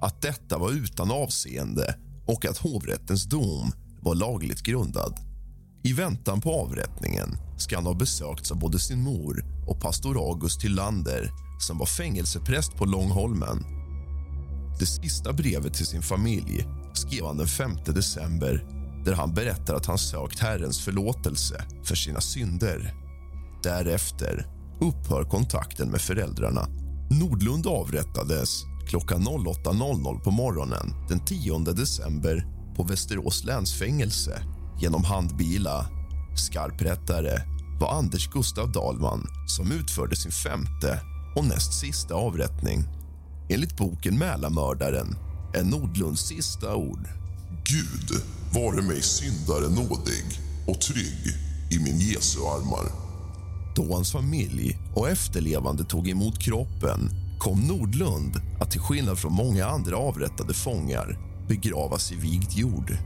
att 0.00 0.22
detta 0.22 0.58
var 0.58 0.72
utan 0.72 1.10
avseende 1.10 1.96
och 2.26 2.44
att 2.44 2.58
hovrättens 2.58 3.24
dom 3.24 3.72
var 4.00 4.14
lagligt 4.14 4.62
grundad. 4.62 5.18
I 5.84 5.92
väntan 5.92 6.40
på 6.40 6.52
avrättningen 6.52 7.38
ska 7.58 7.76
han 7.76 7.86
ha 7.86 7.94
besökts 7.94 8.50
av 8.50 8.58
både 8.58 8.78
sin 8.78 9.02
mor 9.02 9.44
och 9.66 9.80
pastor 9.80 10.16
August 10.16 10.60
Tillander, 10.60 11.30
som 11.60 11.78
var 11.78 11.86
fängelsepräst 11.86 12.74
på 12.74 12.84
Långholmen. 12.84 13.64
Det 14.78 14.86
sista 14.86 15.32
brevet 15.32 15.74
till 15.74 15.86
sin 15.86 16.02
familj 16.02 16.66
skrev 16.94 17.26
han 17.26 17.36
den 17.36 17.46
5 17.46 17.76
december 17.86 18.66
där 19.04 19.12
han 19.12 19.34
berättar 19.34 19.74
att 19.74 19.86
han 19.86 19.98
sökt 19.98 20.38
Herrens 20.38 20.80
förlåtelse 20.80 21.64
för 21.84 21.94
sina 21.94 22.20
synder. 22.20 22.94
Därefter 23.62 24.55
upphör 24.80 25.24
kontakten 25.24 25.90
med 25.90 26.00
föräldrarna. 26.00 26.66
Nordlund 27.10 27.66
avrättades 27.66 28.64
klockan 28.88 29.22
08.00 29.22 30.20
på 30.20 30.30
morgonen 30.30 30.94
den 31.08 31.24
10 31.24 31.58
december 31.58 32.46
på 32.76 32.82
Västerås 32.82 33.44
länsfängelse 33.44 34.42
genom 34.80 35.04
handbila. 35.04 35.86
Skarprättare 36.36 37.40
var 37.80 37.98
Anders 37.98 38.30
Gustav 38.30 38.72
Dahlman 38.72 39.26
som 39.48 39.72
utförde 39.72 40.16
sin 40.16 40.32
femte 40.32 41.00
och 41.36 41.44
näst 41.44 41.80
sista 41.80 42.14
avrättning. 42.14 42.84
Enligt 43.48 43.76
boken 43.76 44.18
Mälarmördaren 44.18 45.16
är 45.54 45.64
Nordlunds 45.64 46.22
sista 46.22 46.76
ord. 46.76 47.08
Gud 47.64 48.22
vare 48.54 48.82
mig 48.82 49.02
syndare 49.02 49.68
nådig 49.68 50.24
och 50.66 50.80
trygg 50.80 51.36
i 51.70 51.78
min 51.78 51.98
Jesu 51.98 52.38
armar. 52.40 53.05
Då 53.76 53.94
hans 53.94 54.12
familj 54.12 54.78
och 54.94 55.08
efterlevande 55.08 55.84
tog 55.84 56.08
emot 56.08 56.38
kroppen 56.38 57.10
kom 57.38 57.60
Nordlund 57.60 58.36
att 58.60 58.70
till 58.70 58.80
skillnad 58.80 59.18
från 59.18 59.32
många 59.32 59.66
andra 59.66 59.96
avrättade 59.96 60.54
fångar 60.54 61.18
begravas 61.48 62.12
i 62.12 62.16
vigd 62.16 62.52
jord. 62.52 62.96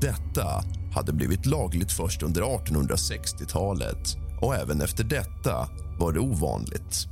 Detta 0.00 0.64
hade 0.94 1.12
blivit 1.12 1.46
lagligt 1.46 1.92
först 1.92 2.22
under 2.22 2.42
1860-talet 2.42 4.16
och 4.42 4.54
även 4.56 4.80
efter 4.80 5.04
detta 5.04 5.68
var 5.98 6.12
det 6.12 6.20
ovanligt. 6.20 7.06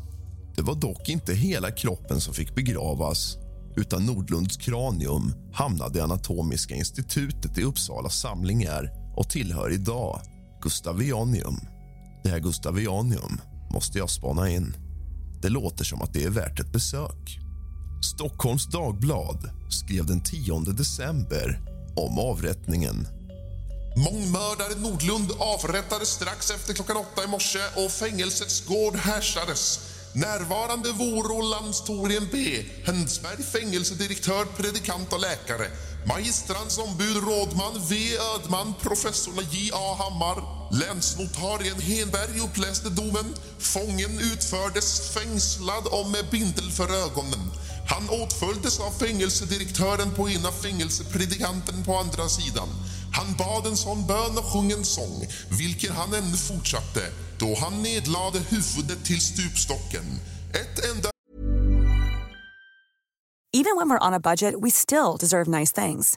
Det 0.57 0.63
var 0.63 0.75
dock 0.75 1.09
inte 1.09 1.35
hela 1.35 1.71
kroppen 1.71 2.21
som 2.21 2.35
fick 2.35 2.55
begravas 2.55 3.37
utan 3.77 4.07
Nordlunds 4.07 4.57
kranium 4.57 5.33
hamnade 5.53 5.99
i 5.99 6.03
Anatomiska 6.03 6.75
institutet 6.75 7.59
i 7.59 7.63
Uppsala 7.63 8.09
samlingar 8.09 8.91
och 9.17 9.31
tillhör 9.31 9.73
idag 9.73 10.21
Gustavianium. 10.63 11.70
Det 12.25 12.31
här 12.31 12.39
Gustavianium 12.39 13.41
måste 13.73 13.99
jag 13.99 14.11
spana 14.11 14.51
in. 14.51 14.77
Det 15.43 15.49
låter 15.49 15.85
som 15.85 16.03
att 16.03 16.13
det 16.13 16.25
är 16.25 16.31
värt 16.31 16.61
ett 16.61 16.73
besök. 16.73 17.39
Stockholms 18.15 18.67
Dagblad 18.67 19.51
skrev 19.71 20.07
den 20.07 20.23
10 20.23 20.59
december 20.59 21.61
om 21.97 22.19
avrättningen. 22.19 23.09
Mångmördare 23.97 24.75
Nordlund 24.79 25.33
avrättades 25.39 26.09
strax 26.09 26.51
efter 26.51 26.75
klockan 26.75 26.97
åtta 26.97 27.25
i 27.25 27.27
morse 27.27 27.59
och 27.77 27.91
fängelsets 27.91 28.67
gård 28.67 28.97
härsades. 28.97 29.81
Närvarande 30.15 30.93
voro 30.93 31.41
landstorien 31.41 32.29
B. 32.33 32.65
Hensberg, 32.85 33.43
fängelsedirektör, 33.43 34.45
predikant 34.45 35.13
och 35.13 35.21
läkare. 35.21 35.67
Magistrans 36.07 36.79
ombud, 36.79 37.17
rådman 37.17 37.81
V. 37.89 37.97
Ödman, 38.35 38.75
professorn 38.81 39.45
J. 39.51 39.71
A. 39.75 39.97
Hammar. 39.99 40.60
Länsnotarien 40.71 41.81
Henberg 41.81 42.41
uppläste 42.41 42.91
domen. 42.91 43.35
Fången 43.59 44.19
utfördes 44.33 45.15
fängslad 45.15 45.87
och 45.87 46.11
med 46.11 46.25
bindel 46.31 46.71
för 46.71 46.89
ögonen. 47.05 47.51
Han 47.89 48.09
åtföljdes 48.11 48.81
av 48.81 48.91
fängelsedirektören 48.91 50.11
på 50.15 50.31
ena 50.31 50.53
fängelsepredikanten 50.53 51.85
på 51.85 51.97
andra 51.97 52.29
sidan. 52.29 52.69
Han 53.13 53.37
bad 53.39 53.67
en 53.67 53.77
sån 53.77 54.07
bön 54.07 54.39
och 54.39 54.45
sjöng 54.45 54.73
en 54.73 54.85
sång, 54.85 55.27
vilken 55.59 55.93
han 55.93 56.15
ännu 56.15 56.37
fortsatte 56.37 57.03
då 57.39 57.55
han 57.61 57.83
nedlade 57.83 58.39
huvudet 58.39 59.05
till 59.05 59.21
stupstocken. 59.21 60.05
Ett 60.51 60.85
enda 60.91 61.11
Even 63.53 63.77
when 63.77 63.89
we're 63.89 64.07
on 64.07 64.15
a 64.15 64.21
budget, 64.21 64.55
we 64.63 64.71
still 64.71 65.17
deserve 65.21 65.49
nice 65.49 65.73
things. 65.73 66.17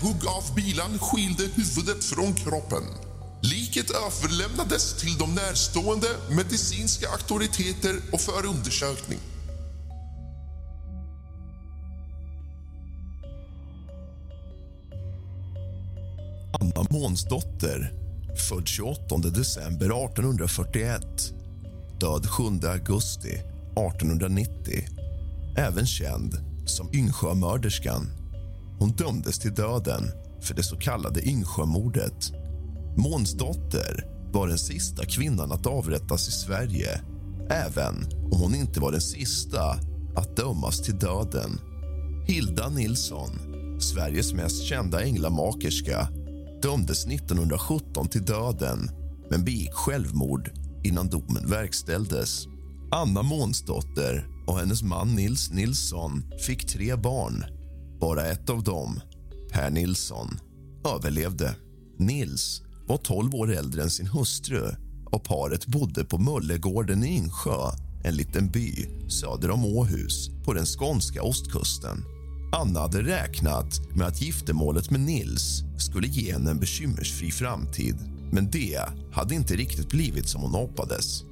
Hugg 0.00 0.26
av 0.26 0.54
bilan 0.54 0.98
skilde 0.98 1.42
huvudet 1.42 2.04
från 2.04 2.34
kroppen. 2.34 2.82
Liket 3.42 3.90
överlämnades 3.90 5.00
till 5.00 5.18
de 5.18 5.34
närstående 5.34 6.06
medicinska 6.30 7.08
auktoriteter 7.08 7.96
och 8.12 8.20
för 8.20 8.46
undersökning. 8.46 9.18
Anna 16.60 16.86
Månsdotter, 16.90 17.92
född 18.48 18.68
28 18.68 19.16
december 19.16 19.86
1841 19.86 21.32
död 22.00 22.26
7 22.26 22.44
augusti 22.68 23.30
1890. 23.30 24.84
Även 25.56 25.86
känd 25.86 26.34
som 26.66 26.90
Yngsjömörderskan. 26.94 28.25
Hon 28.78 28.90
dömdes 28.90 29.38
till 29.38 29.54
döden 29.54 30.02
för 30.40 30.54
det 30.54 30.62
så 30.62 30.76
kallade 30.76 31.28
Yngsjömordet. 31.28 32.32
Månsdotter 32.96 34.06
var 34.32 34.48
den 34.48 34.58
sista 34.58 35.04
kvinnan 35.04 35.52
att 35.52 35.66
avrättas 35.66 36.28
i 36.28 36.32
Sverige 36.32 37.00
även 37.50 37.94
om 38.32 38.40
hon 38.40 38.54
inte 38.54 38.80
var 38.80 38.92
den 38.92 39.00
sista 39.00 39.78
att 40.16 40.36
dömas 40.36 40.82
till 40.82 40.98
döden. 40.98 41.60
Hilda 42.26 42.68
Nilsson, 42.68 43.30
Sveriges 43.80 44.32
mest 44.32 44.64
kända 44.64 45.04
änglamakerska 45.04 46.08
dömdes 46.62 47.06
1917 47.06 48.08
till 48.08 48.24
döden 48.24 48.90
men 49.30 49.44
begick 49.44 49.72
självmord 49.72 50.50
innan 50.84 51.08
domen 51.08 51.50
verkställdes. 51.50 52.46
Anna 52.90 53.22
Månsdotter 53.22 54.28
och 54.46 54.58
hennes 54.58 54.82
man 54.82 55.14
Nils 55.14 55.50
Nilsson 55.50 56.24
fick 56.46 56.66
tre 56.66 56.96
barn. 56.96 57.44
Bara 58.00 58.26
ett 58.26 58.50
av 58.50 58.62
dem, 58.62 59.00
Per 59.52 59.70
Nilsson, 59.70 60.38
överlevde. 60.94 61.56
Nils 61.98 62.62
var 62.86 62.96
12 62.96 63.34
år 63.34 63.52
äldre 63.52 63.82
än 63.82 63.90
sin 63.90 64.06
hustru 64.06 64.70
och 65.04 65.24
paret 65.24 65.66
bodde 65.66 66.04
på 66.04 66.18
Möllegården 66.18 67.04
i 67.04 67.08
Insjö 67.08 67.70
en 68.04 68.14
liten 68.14 68.50
by 68.50 68.88
söder 69.08 69.50
om 69.50 69.64
Åhus 69.64 70.30
på 70.44 70.52
den 70.52 70.66
skånska 70.66 71.22
ostkusten. 71.22 72.04
Anna 72.52 72.80
hade 72.80 73.02
räknat 73.02 73.96
med 73.96 74.06
att 74.06 74.22
giftermålet 74.22 74.90
med 74.90 75.00
Nils 75.00 75.62
skulle 75.78 76.06
ge 76.06 76.32
henne 76.32 76.50
en 76.50 76.60
bekymmersfri 76.60 77.30
framtid 77.30 77.96
men 78.32 78.50
det 78.50 78.80
hade 79.12 79.34
inte 79.34 79.56
riktigt 79.56 79.88
blivit 79.88 80.28
som 80.28 80.42
hon 80.42 80.54
hoppades. 80.54 81.22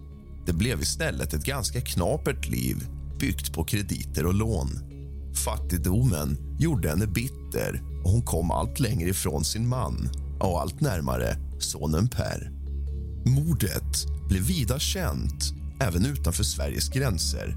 Det 0.46 0.53
blev 0.53 0.81
istället 0.81 1.35
ett 1.35 1.44
ganska 1.44 1.81
knapert 1.81 2.48
liv 2.48 2.77
byggt 3.20 3.53
på 3.53 3.64
krediter 3.64 4.27
och 4.27 4.35
lån. 4.35 4.94
Fattigdomen 5.35 6.57
gjorde 6.59 6.88
henne 6.88 7.07
bitter 7.07 7.83
och 8.05 8.11
hon 8.11 8.23
kom 8.23 8.51
allt 8.51 8.81
längre 8.81 9.09
ifrån 9.09 9.44
sin 9.44 9.68
man 9.68 10.09
och 10.40 10.61
allt 10.61 10.81
närmare 10.81 11.37
sonen 11.59 12.09
Per. 12.09 12.51
Mordet 13.27 14.07
blev 14.29 14.42
vida 14.42 14.79
känt 14.79 15.55
även 15.81 16.07
utanför 16.07 16.44
Sveriges 16.44 16.88
gränser. 16.88 17.57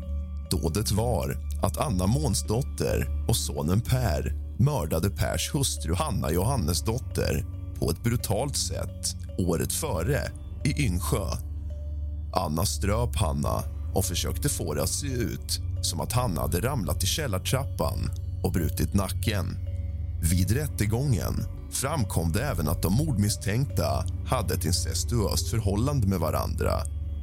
Dådet 0.52 0.92
var 0.92 1.38
att 1.62 1.78
Anna 1.78 2.08
Månsdotter 2.08 3.26
och 3.28 3.36
sonen 3.36 3.82
Per 3.82 4.34
mördade 4.60 5.10
Pers 5.10 5.54
hustru 5.54 5.94
Hanna 5.94 6.32
Johannesdotter 6.32 7.46
på 7.80 7.92
ett 7.92 8.04
brutalt 8.04 8.58
sätt 8.58 9.16
året 9.38 9.74
före, 9.74 10.32
i 10.66 10.86
Yngsjö. 10.86 11.28
Anna 12.34 12.66
ströp 12.66 13.16
Hanna 13.16 13.64
och 13.94 14.06
försökte 14.06 14.50
få 14.50 14.74
det 14.74 14.84
att 14.84 14.90
se 14.90 15.08
ut 15.08 15.62
som 15.82 16.02
att 16.02 16.12
Hanna 16.12 16.42
hade 16.42 16.60
ramlat 16.60 17.04
i 17.04 17.08
källartrappan 17.08 18.10
och 18.44 18.52
brutit 18.52 18.94
nacken. 18.94 19.46
Vid 20.22 20.52
rättegången 20.52 21.34
framkom 21.72 22.32
det 22.32 22.44
även 22.44 22.68
att 22.68 22.82
de 22.82 22.94
mordmisstänkta 22.94 24.06
hade 24.26 24.54
ett 24.54 24.66
incestuöst 24.66 25.50
förhållande 25.50 26.08
med 26.08 26.20
varandra 26.20 26.82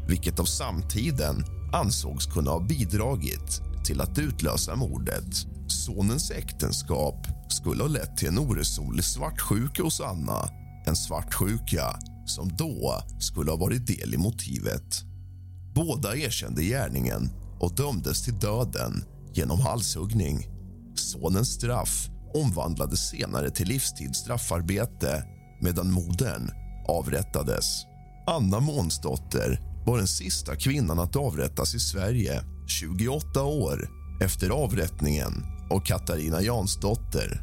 vilket 0.08 0.40
av 0.40 0.44
samtiden 0.44 1.44
ansågs 1.72 2.26
kunna 2.26 2.50
ha 2.50 2.60
bidragit 2.60 3.62
till 3.84 4.00
att 4.00 4.18
utlösa 4.18 4.76
mordet. 4.76 5.46
Sonens 5.68 6.30
äktenskap 6.30 7.26
skulle 7.48 7.82
ha 7.82 7.88
lett 7.88 8.16
till 8.16 8.28
en 8.28 8.38
oresonlig 8.38 9.04
svartsjuka 9.04 9.82
hos 9.82 10.00
Anna. 10.00 10.48
En 10.86 10.96
svartsjuka 10.96 11.98
som 12.26 12.56
då 12.56 13.02
skulle 13.18 13.50
ha 13.50 13.56
varit 13.56 13.86
del 13.86 14.14
i 14.14 14.16
motivet. 14.16 15.02
Båda 15.74 16.16
erkände 16.16 16.62
gärningen 16.62 17.30
och 17.60 17.74
dömdes 17.74 18.24
till 18.24 18.38
döden 18.38 19.04
genom 19.32 19.60
halshuggning. 19.60 20.48
Sonens 20.94 21.48
straff 21.48 22.08
omvandlades 22.34 23.08
senare 23.08 23.50
till 23.50 23.68
livstids 23.68 24.18
straffarbete 24.18 25.24
medan 25.60 25.90
modern 25.90 26.50
avrättades. 26.88 27.84
Anna 28.26 28.60
Månsdotter 28.60 29.60
var 29.86 29.98
den 29.98 30.06
sista 30.06 30.56
kvinnan 30.56 30.98
att 30.98 31.16
avrättas 31.16 31.74
i 31.74 31.80
Sverige 31.80 32.44
28 32.66 33.42
år 33.42 33.88
efter 34.20 34.50
avrättningen 34.50 35.32
av 35.70 35.80
Katarina 35.80 36.42
Jansdotter. 36.42 37.42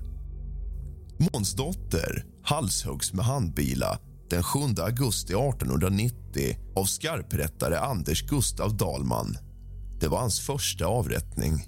Månsdotter 1.33 2.25
halshuggs 2.43 3.13
med 3.13 3.25
handbila 3.25 3.99
den 4.29 4.43
7 4.43 4.59
augusti 4.77 5.33
1890 5.33 6.57
av 6.75 6.85
skarprättare 6.85 7.77
Anders 7.77 8.27
Gustav 8.27 8.77
Dalman. 8.77 9.37
Det 10.01 10.07
var 10.07 10.19
hans 10.19 10.39
första 10.39 10.85
avrättning. 10.85 11.65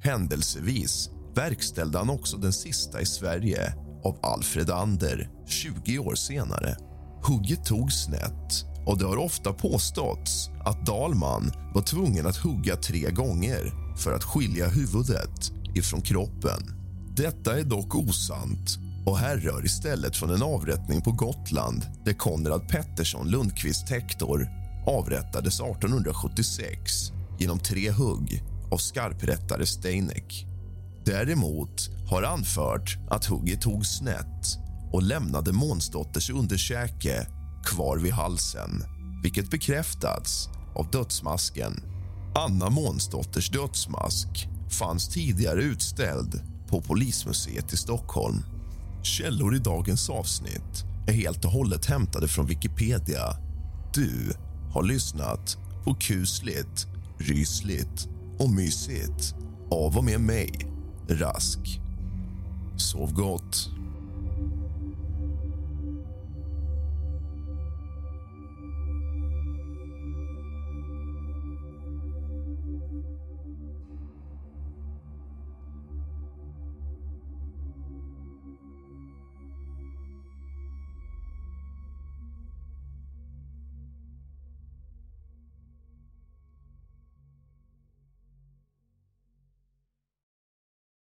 Händelsevis 0.00 1.10
verkställde 1.34 1.98
han 1.98 2.10
också 2.10 2.36
den 2.36 2.52
sista 2.52 3.00
i 3.00 3.06
Sverige 3.06 3.74
av 4.04 4.18
Alfred 4.22 4.70
Ander 4.70 5.30
20 5.46 5.98
år 5.98 6.14
senare. 6.14 6.76
Hugget 7.22 7.64
tog 7.64 7.92
snett 7.92 8.64
och 8.86 8.98
det 8.98 9.06
har 9.06 9.16
ofta 9.16 9.52
påståtts 9.52 10.50
att 10.64 10.86
Dalman 10.86 11.52
var 11.74 11.82
tvungen 11.82 12.26
att 12.26 12.36
hugga 12.36 12.76
tre 12.76 13.10
gånger 13.10 13.72
för 13.96 14.12
att 14.12 14.24
skilja 14.24 14.68
huvudet 14.68 15.52
ifrån 15.74 16.02
kroppen. 16.02 16.60
Detta 17.16 17.58
är 17.60 17.64
dock 17.64 17.94
osant 17.94 18.78
och 19.06 19.18
härrör 19.18 19.64
istället 19.64 20.16
från 20.16 20.30
en 20.30 20.42
avrättning 20.42 21.02
på 21.02 21.12
Gotland 21.12 21.86
där 22.04 22.12
Konrad 22.12 22.68
Pettersson 22.68 23.30
Lundqvist 23.30 23.88
Hector 23.88 24.48
avrättades 24.86 25.60
1876 25.60 27.12
genom 27.40 27.58
tre 27.58 27.90
hugg 27.90 28.42
av 28.70 28.76
skarprättare 28.76 29.66
Steinek. 29.66 30.46
Däremot 31.04 31.90
har 32.10 32.22
anfört 32.22 32.98
att 33.10 33.24
hugget 33.24 33.60
tog 33.60 33.86
snett 33.86 34.58
och 34.92 35.02
lämnade 35.02 35.52
Månsdotters 35.52 36.30
underkäke 36.30 37.26
kvar 37.64 37.98
vid 37.98 38.12
halsen 38.12 38.84
vilket 39.22 39.50
bekräftats 39.50 40.48
av 40.74 40.90
dödsmasken. 40.90 41.82
Anna 42.34 42.70
Månsdotters 42.70 43.50
dödsmask 43.50 44.48
fanns 44.70 45.08
tidigare 45.08 45.62
utställd 45.62 46.42
på 46.68 46.80
Polismuseet 46.80 47.72
i 47.72 47.76
Stockholm. 47.76 48.42
Källor 49.02 49.56
i 49.56 49.58
dagens 49.58 50.10
avsnitt 50.10 50.84
är 51.08 51.12
helt 51.12 51.44
och 51.44 51.50
hållet 51.50 51.86
hämtade 51.86 52.28
från 52.28 52.46
Wikipedia. 52.46 53.36
Du 53.94 54.32
har 54.72 54.82
lyssnat 54.82 55.58
på 55.84 55.94
kusligt, 55.94 56.86
rysligt 57.20 58.08
och 58.38 58.50
mysigt 58.50 59.34
av 59.70 59.96
och 59.96 60.04
med 60.04 60.20
mig, 60.20 60.52
Rask. 61.08 61.80
Sov 62.76 63.14
gott. 63.14 63.70